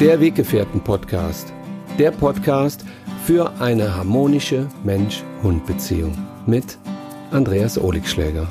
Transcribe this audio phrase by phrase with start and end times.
[0.00, 1.52] Der Weggefährten-Podcast.
[1.98, 2.86] Der Podcast
[3.26, 6.78] für eine harmonische Mensch-Hund-Beziehung mit
[7.30, 8.50] Andreas Oligschläger.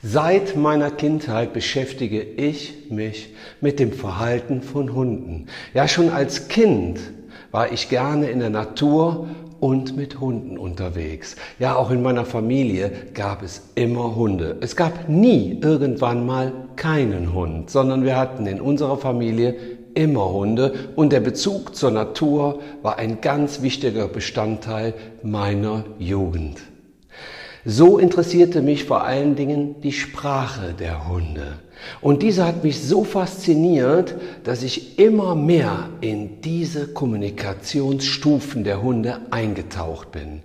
[0.00, 5.46] Seit meiner Kindheit beschäftige ich mich mit dem Verhalten von Hunden.
[5.74, 7.00] Ja, schon als Kind
[7.50, 9.26] war ich gerne in der Natur
[9.60, 11.36] und mit Hunden unterwegs.
[11.58, 14.56] Ja, auch in meiner Familie gab es immer Hunde.
[14.60, 19.54] Es gab nie irgendwann mal keinen Hund, sondern wir hatten in unserer Familie
[19.94, 26.60] immer Hunde und der Bezug zur Natur war ein ganz wichtiger Bestandteil meiner Jugend.
[27.64, 31.58] So interessierte mich vor allen Dingen die Sprache der Hunde.
[32.00, 34.14] Und diese hat mich so fasziniert,
[34.44, 40.42] dass ich immer mehr in diese Kommunikationsstufen der Hunde eingetaucht bin.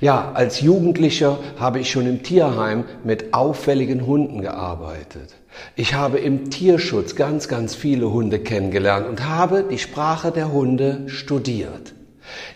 [0.00, 5.34] Ja, als Jugendlicher habe ich schon im Tierheim mit auffälligen Hunden gearbeitet.
[5.76, 11.02] Ich habe im Tierschutz ganz, ganz viele Hunde kennengelernt und habe die Sprache der Hunde
[11.06, 11.94] studiert.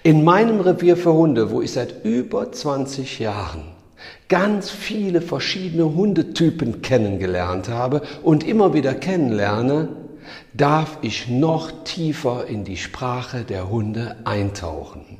[0.02, 3.62] In meinem Revier für Hunde, wo ich seit über 20 Jahren
[4.28, 9.88] ganz viele verschiedene Hundetypen kennengelernt habe und immer wieder kennenlerne,
[10.54, 15.18] darf ich noch tiefer in die Sprache der Hunde eintauchen.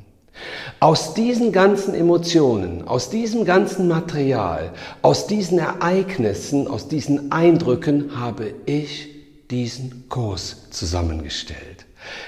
[0.79, 8.53] Aus diesen ganzen Emotionen, aus diesem ganzen Material, aus diesen Ereignissen, aus diesen Eindrücken habe
[8.65, 9.09] ich
[9.51, 11.85] diesen Kurs zusammengestellt.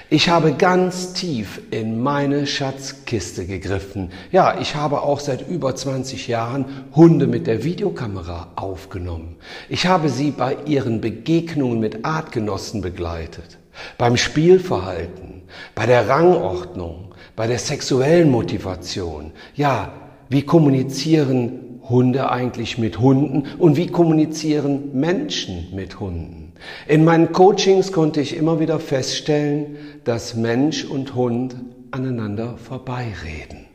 [0.08, 4.10] Ich habe ganz tief in meine Schatzkiste gegriffen.
[4.30, 9.36] Ja, ich habe auch seit über 20 Jahren Hunde mit der Videokamera aufgenommen.
[9.68, 13.58] Ich habe sie bei ihren Begegnungen mit Artgenossen begleitet.
[13.98, 15.42] Beim Spielverhalten,
[15.74, 19.32] bei der Rangordnung, bei der sexuellen Motivation.
[19.54, 19.92] Ja,
[20.28, 26.45] wie kommunizieren Hunde eigentlich mit Hunden und wie kommunizieren Menschen mit Hunden?
[26.86, 31.56] In meinen Coachings konnte ich immer wieder feststellen, dass Mensch und Hund
[31.90, 33.66] aneinander vorbeireden.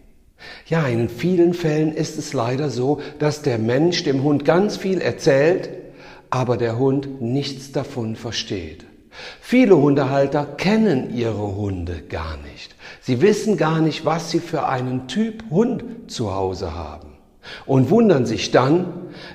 [0.66, 5.00] Ja, in vielen Fällen ist es leider so, dass der Mensch dem Hund ganz viel
[5.00, 5.69] erzählt,
[6.29, 8.85] aber der Hund nichts davon versteht.
[9.41, 12.75] Viele Hundehalter kennen ihre Hunde gar nicht.
[13.01, 17.11] Sie wissen gar nicht, was sie für einen Typ Hund zu Hause haben
[17.66, 18.85] und wundern sich dann,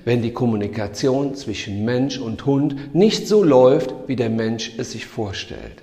[0.05, 5.07] wenn die Kommunikation zwischen Mensch und Hund nicht so läuft, wie der Mensch es sich
[5.07, 5.83] vorstellt.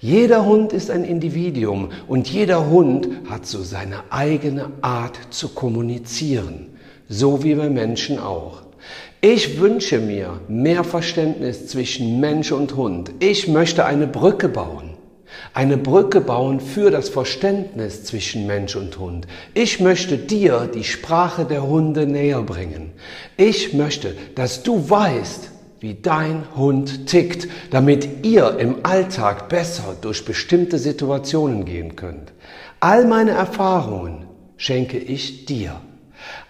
[0.00, 6.68] Jeder Hund ist ein Individuum und jeder Hund hat so seine eigene Art zu kommunizieren,
[7.08, 8.62] so wie wir Menschen auch.
[9.20, 13.12] Ich wünsche mir mehr Verständnis zwischen Mensch und Hund.
[13.20, 14.93] Ich möchte eine Brücke bauen
[15.52, 19.26] eine Brücke bauen für das Verständnis zwischen Mensch und Hund.
[19.54, 22.92] Ich möchte dir die Sprache der Hunde näher bringen.
[23.36, 25.50] Ich möchte, dass du weißt,
[25.80, 32.32] wie dein Hund tickt, damit ihr im Alltag besser durch bestimmte Situationen gehen könnt.
[32.80, 35.80] All meine Erfahrungen schenke ich dir.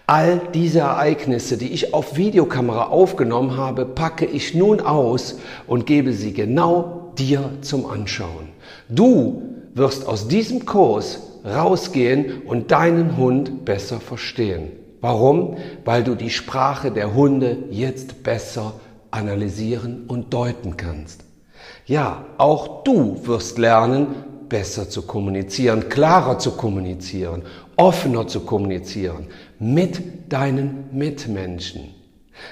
[0.06, 6.12] All diese Ereignisse, die ich auf Videokamera aufgenommen habe, packe ich nun aus und gebe
[6.12, 8.49] sie genau dir zum Anschauen.
[8.89, 9.43] Du
[9.75, 14.73] wirst aus diesem Kurs rausgehen und deinen Hund besser verstehen.
[15.01, 15.57] Warum?
[15.85, 18.75] Weil du die Sprache der Hunde jetzt besser
[19.11, 21.25] analysieren und deuten kannst.
[21.87, 24.07] Ja, auch du wirst lernen,
[24.49, 27.43] besser zu kommunizieren, klarer zu kommunizieren,
[27.77, 29.27] offener zu kommunizieren
[29.59, 31.95] mit deinen Mitmenschen.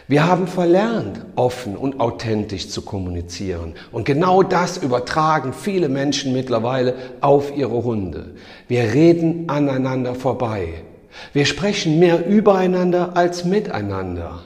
[0.08, 3.74] Wir haben verlernt, offen und authentisch zu kommunizieren.
[3.90, 8.34] Und genau das übertragen viele Menschen mittlerweile auf ihre Hunde.
[8.68, 10.84] Wir reden aneinander vorbei.
[11.32, 14.40] Wir sprechen mehr übereinander als miteinander.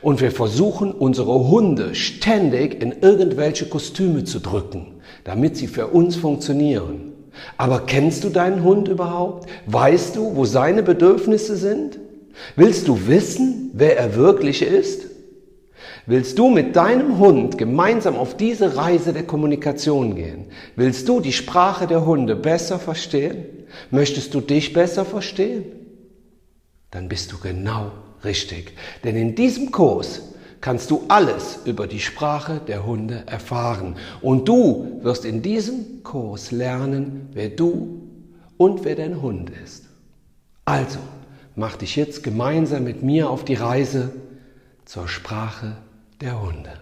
[0.00, 6.16] Und wir versuchen, unsere Hunde ständig in irgendwelche Kostüme zu drücken, damit sie für uns
[6.16, 7.12] funktionieren.
[7.56, 9.48] Aber kennst du deinen Hund überhaupt?
[9.66, 11.98] Weißt du, wo seine Bedürfnisse sind?
[12.56, 15.06] Willst du wissen, wer er wirklich ist?
[16.06, 20.46] Willst du mit deinem Hund gemeinsam auf diese Reise der Kommunikation gehen?
[20.74, 23.44] Willst du die Sprache der Hunde besser verstehen?
[23.90, 25.64] Möchtest du dich besser verstehen?
[26.90, 27.92] Dann bist du genau
[28.24, 28.72] richtig.
[29.04, 30.22] Denn in diesem Kurs
[30.60, 33.96] kannst du alles über die Sprache der Hunde erfahren.
[34.20, 38.02] Und du wirst in diesem Kurs lernen, wer du
[38.56, 39.84] und wer dein Hund ist.
[40.64, 40.98] Also,
[41.56, 44.12] mach dich jetzt gemeinsam mit mir auf die Reise
[44.84, 45.76] zur Sprache
[46.20, 46.72] der Hunde.